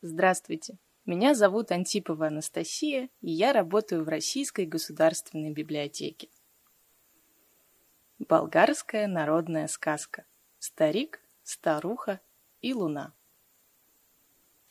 [0.00, 6.28] Здравствуйте, меня зовут Антипова Анастасия, и я работаю в Российской государственной библиотеке.
[8.20, 10.24] Болгарская народная сказка
[10.60, 12.20] «Старик, старуха
[12.60, 13.12] и луна».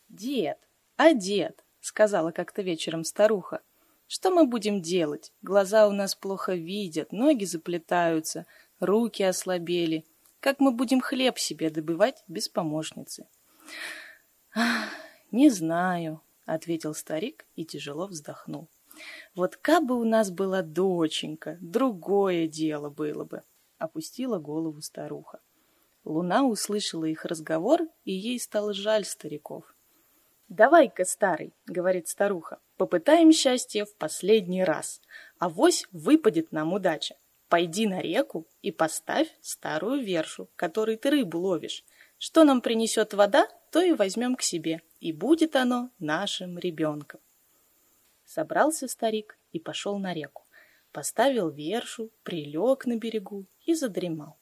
[0.08, 0.60] «Дед,
[0.95, 3.62] а дед!»— сказала как-то вечером старуха.
[4.07, 5.34] «Что мы будем делать?
[5.41, 8.46] Глаза у нас плохо видят, ноги заплетаются,
[8.80, 10.05] руки ослабели.
[10.39, 13.28] Как мы будем хлеб себе добывать без помощницы?»
[14.55, 14.89] «Ах,
[15.32, 18.70] «Не знаю»,— ответил старик и тяжело вздохнул.
[19.36, 23.44] «Вот кабы у нас была доченька, другое дело было бы»,—
[23.77, 25.40] опустила голову старуха.
[26.03, 29.76] Луна услышала их разговор, и ей стало жаль стариков.
[30.48, 35.02] «Давай-ка, старый»,— говорит старуха,— «попытаем счастье в последний раз.
[35.38, 37.17] Авось выпадет нам удача.
[37.50, 41.84] Пойди на реку и поставь старую вершу, которой ты рыбу ловишь.
[42.17, 47.20] Что нам принесет вода, то и возьмем к себе, и будет оно нашим ребенком.
[48.25, 50.44] Собрался старик и пошел на реку.
[50.92, 54.38] Поставил вершу, прилег на берегу и задремал.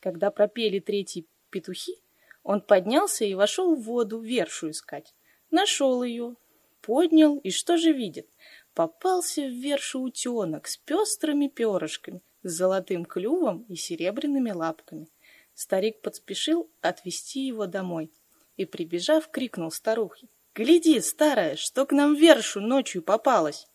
[0.00, 1.96] Когда пропели третьи петухи,
[2.44, 5.14] он поднялся и вошел в воду вершу искать.
[5.50, 6.36] Нашел ее,
[6.80, 8.28] поднял, и что же видит?
[8.72, 15.08] Попался в вершу утенок с пестрыми перышками, с золотым клювом и серебряными лапками.
[15.56, 18.12] Старик подспешил отвезти его домой
[18.58, 20.28] и, прибежав, крикнул старухе.
[20.54, 23.66] «Гляди, старая, что к нам вершу ночью попалось!»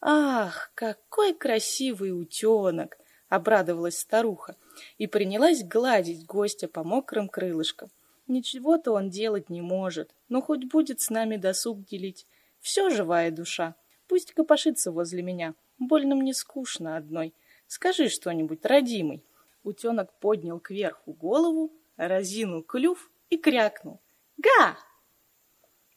[0.00, 4.54] «Ах, какой красивый утенок!»— обрадовалась старуха
[4.96, 7.90] и принялась гладить гостя по мокрым крылышкам.
[8.28, 12.26] «Ничего-то он делать не может, но хоть будет с нами досуг делить.
[12.60, 13.74] Все живая душа.
[14.06, 15.54] Пусть копошится возле меня.
[15.80, 17.34] Больно мне скучно одной.
[17.66, 19.24] Скажи что-нибудь, родимый».
[19.62, 24.00] Утенок поднял кверху голову, разинул клюв и крякнул.
[24.36, 24.78] «Га!»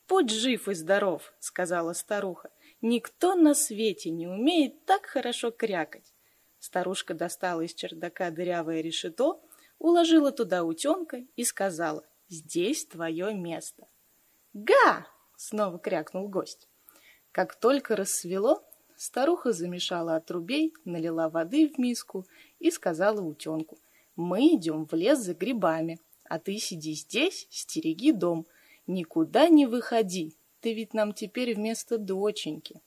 [0.07, 2.51] «Будь жив и здоров»,— сказала старуха.
[2.81, 6.13] «Никто на свете не умеет так хорошо крякать».
[6.59, 9.41] Старушка достала из чердака дырявое решето,
[9.79, 13.88] уложила туда утенка и сказала, «Здесь твое место».
[14.53, 15.07] «Га!»—
[15.38, 16.67] снова крякнул гость.
[17.31, 18.69] Как только рассвело,
[19.03, 22.28] Старуха замешала отрубей, налила воды в миску
[22.59, 23.79] и сказала утенку,
[24.16, 28.45] «Мы идем в лес за грибами, а ты сиди здесь, стереги дом,
[28.85, 32.79] никуда не выходи, ты ведь нам теперь вместо доченьки».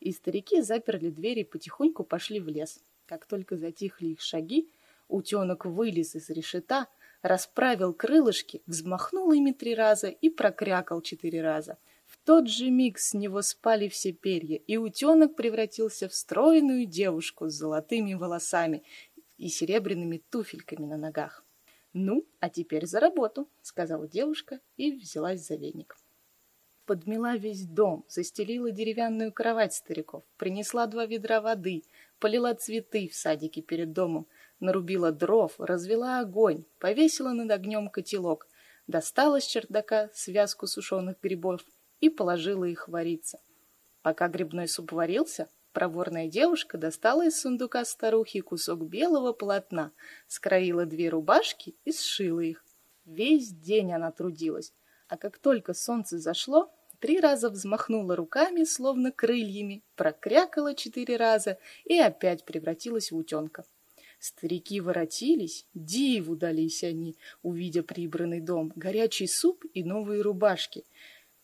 [0.00, 2.80] И старики заперли двери и потихоньку пошли в лес.
[3.06, 4.68] Как только затихли их шаги,
[5.06, 6.88] утенок вылез из решета,
[7.22, 11.78] расправил крылышки, взмахнул ими три раза и прокрякал четыре раза—
[12.24, 17.54] тот же миг с него спали все перья, и утенок превратился в стройную девушку с
[17.54, 18.84] золотыми волосами
[19.38, 21.44] и серебряными туфельками на ногах.
[21.92, 25.96] «Ну, а теперь за работу»,— сказала девушка и взялась за веник.
[26.86, 31.84] Подмела весь дом, застелила деревянную кровать стариков, принесла два ведра воды,
[32.18, 34.26] полила цветы в садике перед домом,
[34.58, 38.48] нарубила дров, развела огонь, повесила над огнем котелок,
[38.86, 41.64] достала с чердака связку сушеных грибов
[42.02, 43.40] и положила их вариться.
[44.02, 49.92] Пока грибной суп варился, проворная девушка достала из сундука старухи кусок белого полотна,
[50.26, 52.64] скроила две рубашки и сшила их.
[53.04, 54.74] Весь день она трудилась,
[55.08, 61.96] а как только солнце зашло, три раза взмахнула руками, словно крыльями, прокрякала четыре раза и
[61.98, 63.64] опять превратилась в утенка.
[64.18, 70.84] Старики воротились, диву дались они, увидя прибранный дом, горячий суп и новые рубашки—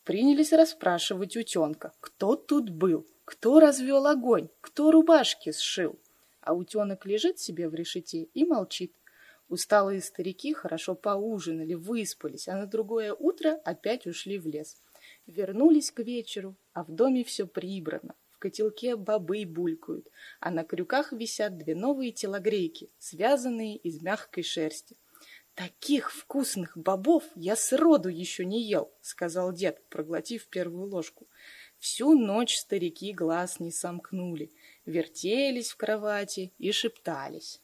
[0.08, 5.98] принялись расспрашивать утенка, кто тут был, кто развел огонь, кто рубашки сшил.
[6.40, 8.94] А утенок лежит себе в решете и молчит.
[9.50, 14.78] Усталые старики хорошо поужинали, выспались, а на другое утро опять ушли в лес.
[15.26, 18.14] Вернулись к вечеру, а в доме все прибрано.
[18.30, 20.08] В котелке бобы булькают,
[20.40, 24.96] а на крюках висят две новые телогрейки, связанные из мягкой шерсти.
[25.58, 31.26] «Таких вкусных бобов я сроду еще не ел»,— сказал дед, проглотив первую ложку.
[31.80, 34.52] Всю ночь старики глаз не сомкнули,
[34.86, 37.60] вертелись в кровати и шептались.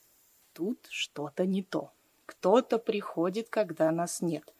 [0.55, 1.93] Тут что-то не то.
[2.27, 4.53] Кто-то приходит, когда нас нет.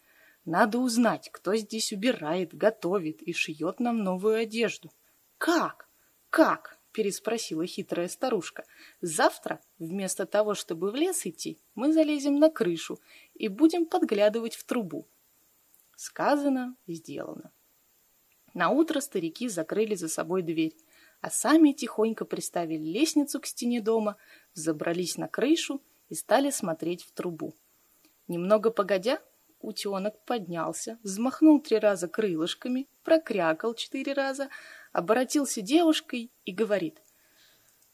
[0.45, 4.93] Надо узнать, кто здесь убирает, готовит и шьет нам новую одежду.
[5.39, 5.89] Как?
[6.31, 6.79] Как?
[6.95, 8.65] Переспросила хитрая старушка.
[9.03, 13.01] Завтра, вместо того, чтобы в лес идти, мы залезем на крышу
[13.35, 15.07] и будем подглядывать в трубу.
[15.97, 17.51] Сказано, сделано.
[18.55, 20.77] На утро старики закрыли за собой дверь,
[21.21, 24.17] а сами тихонько приставили лестницу к стене дома,
[24.55, 27.55] забрались на крышу и стали смотреть в трубу.
[28.29, 29.21] Немного погодя,
[29.59, 34.49] утенок поднялся, взмахнул три раза крылышками, прокрякал четыре раза,
[34.95, 37.03] оборотился девушкой и говорит.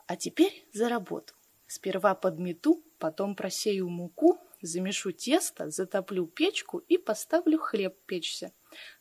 [0.07, 1.35] А теперь за работу.
[1.67, 8.53] Сперва подмету, потом просею муку, замешу тесто, затоплю печку и поставлю хлеб печься.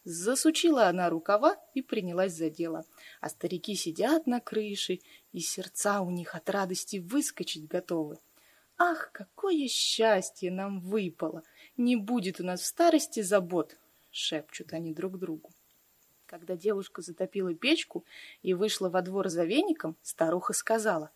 [0.06, 2.86] Засучила она рукава и принялась за дело.
[3.20, 5.00] А старики сидят на крыше,
[5.34, 8.18] и сердца у них от радости выскочить готовы.
[8.78, 11.44] Ах, какое счастье нам выпало!
[11.76, 13.76] Не будет у нас в старости забот,
[14.10, 15.52] шепчут они друг другу.
[16.30, 18.06] Когда девушка затопила печку
[18.44, 21.10] и вышла во двор за веником, старуха сказала,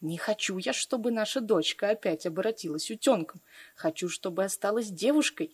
[0.00, 3.40] «Не хочу я, чтобы наша дочка опять обратилась утенком.
[3.76, 5.52] Хочу, чтобы осталась девушкой».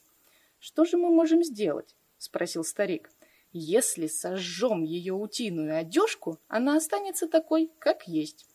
[0.60, 3.10] «Что же мы можем сделать?»— спросил старик.
[3.52, 8.46] «Если сожжем ее утиную одежку, она останется такой, как есть».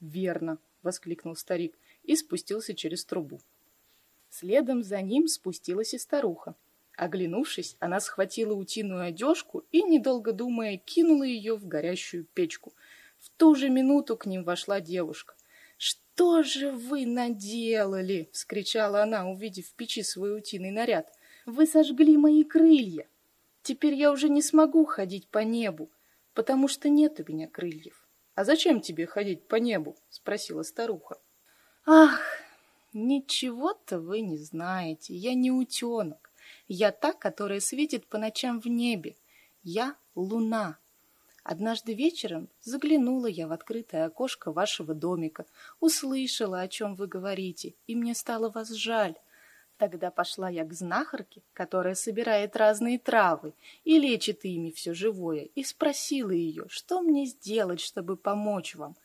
[0.00, 3.38] «Верно!»— воскликнул старик и спустился через трубу.
[4.30, 6.56] Следом за ним спустилась и старуха.
[6.96, 12.72] Оглянувшись, она схватила утиную одежку и, недолго думая, кинула ее в горящую печку.
[13.18, 15.34] В ту же минуту к ним вошла девушка.
[15.76, 21.12] «Что же вы наделали?»— вскричала она, увидев в печи свой утиный наряд.
[21.44, 23.06] «Вы сожгли мои крылья!
[23.62, 25.90] Теперь я уже не смогу ходить по небу,
[26.32, 28.06] потому что нет у меня крыльев».
[28.34, 31.18] «А зачем тебе ходить по небу?»— спросила старуха.
[31.88, 32.20] Ах,
[32.92, 35.14] ничего-то вы не знаете.
[35.14, 36.25] Я не утенок.
[36.68, 39.16] Я та, которая светит по ночам в небе.
[39.62, 40.78] Я луна.
[41.44, 45.46] Однажды вечером заглянула я в открытое окошко вашего домика,
[45.78, 49.14] услышала, о чем вы говорите, и мне стало вас жаль.
[49.78, 53.52] Тогда пошла я к знахарке, которая собирает разные травы
[53.84, 58.96] и лечит ими все живое, и спросила ее, что мне сделать, чтобы помочь вам.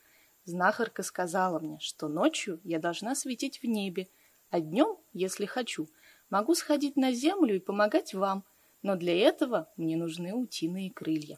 [0.46, 4.08] Знахарка сказала мне, что ночью я должна светить в небе,
[4.50, 5.88] а днем, если хочу,
[6.32, 8.44] могу сходить на землю и помогать вам,
[8.82, 11.38] но для этого мне нужны утиные крылья.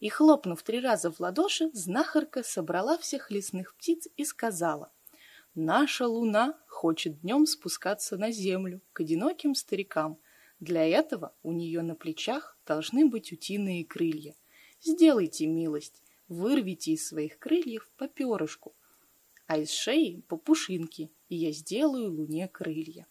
[0.00, 4.92] И, хлопнув три раза в ладоши, знахарка собрала всех лесных птиц и сказала,
[5.54, 10.18] «Наша луна хочет днем спускаться на землю к одиноким старикам.
[10.60, 14.34] Для этого у нее на плечах должны быть утиные крылья.
[14.80, 18.74] Сделайте милость, вырвите из своих крыльев по перышку,
[19.46, 23.06] а из шеи по пушинке, и я сделаю луне крылья.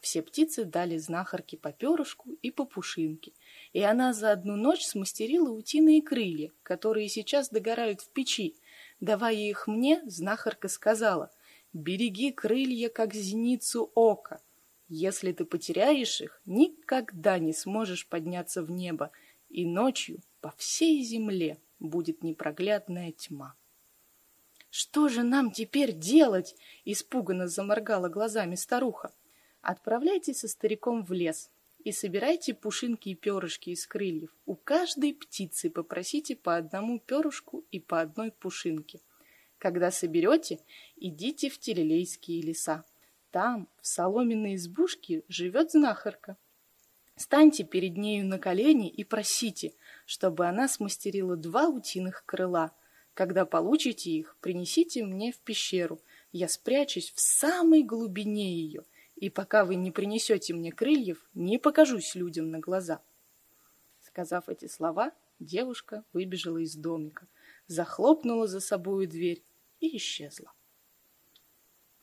[0.00, 3.32] Все птицы дали знахарке по перышку и по пушинке,
[3.72, 8.54] и она за одну ночь смастерила утиные крылья, которые сейчас догорают в печи.
[9.00, 11.30] Давая их мне, знахарка сказала,
[11.72, 14.40] «Береги крылья, как зеницу ока.
[14.88, 19.10] Если ты потеряешь их, никогда не сможешь подняться в небо,
[19.50, 23.54] и ночью по всей земле будет непроглядная тьма.
[24.70, 26.54] «Что же нам теперь делать?»—
[26.84, 29.12] испуганно заморгала глазами старуха.
[29.70, 31.50] «Отправляйтесь со стариком в лес
[31.84, 34.34] и собирайте пушинки и перышки из крыльев.
[34.46, 39.00] У каждой птицы попросите по одному перышку и по одной пушинке.
[39.58, 40.60] Когда соберете,
[40.96, 42.84] идите в Телелейские леса.
[43.30, 46.38] Там, в соломенной избушке, живет знахарка.
[47.16, 49.74] Станьте перед нею на колени и просите—
[50.06, 52.72] чтобы она смастерила два утиных крыла.
[53.12, 56.00] Когда получите их, принесите мне в пещеру.
[56.32, 58.84] Я спрячусь в самой глубине ее,
[59.20, 63.02] и пока вы не принесете мне крыльев, не покажусь людям на глаза.
[64.00, 67.26] Сказав эти слова, девушка выбежала из домика,
[67.66, 69.42] захлопнула за собою дверь
[69.80, 70.52] и исчезла.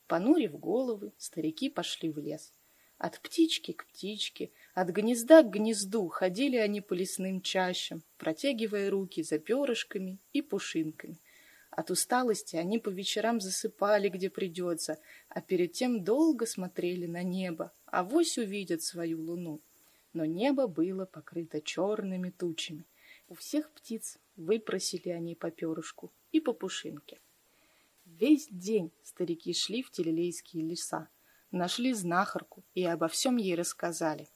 [0.08, 2.54] Понурив головы, старики пошли в лес.
[2.98, 9.24] От птички к птичке, от гнезда к гнезду ходили они по лесным чащам, протягивая руки
[9.24, 11.18] за перышками и пушинками.
[11.76, 17.74] От усталости они по вечерам засыпали, где придется, а перед тем долго смотрели на небо,
[17.88, 19.60] а вось увидят свою луну.
[20.14, 22.86] Но небо было покрыто черными тучами.
[23.28, 27.20] У всех птиц выпросили они по перышку и по пушинке.
[28.06, 31.10] Весь день старики шли в телелейские леса,
[31.52, 34.30] нашли знахарку и обо всем ей рассказали.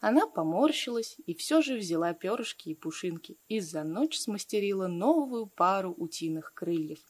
[0.00, 5.94] Она поморщилась и все же взяла перышки и пушинки и за ночь смастерила новую пару
[5.96, 7.00] утиных крыльев.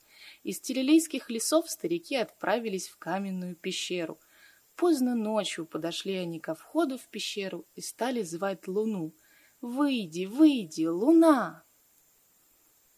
[0.44, 4.20] Из телелейских лесов старики отправились в каменную пещеру.
[4.76, 9.12] Поздно ночью подошли они ко входу в пещеру и стали звать луну.
[9.60, 11.64] «Выйди, выйди, луна!»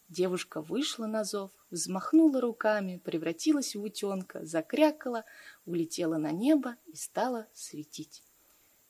[0.07, 5.23] Девушка вышла на зов, взмахнула руками, превратилась в утенка, закрякала,
[5.65, 8.23] улетела на небо и стала светить.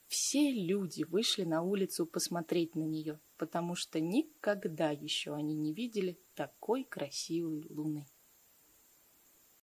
[0.09, 6.19] Все люди вышли на улицу посмотреть на нее, потому что никогда еще они не видели
[6.33, 8.07] такой красивой луны.